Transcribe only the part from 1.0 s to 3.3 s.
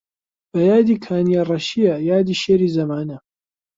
کانیەڕەشیە یادی شێری زەمانە